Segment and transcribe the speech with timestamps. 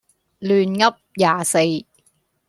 [0.39, 1.59] 亂噏廿四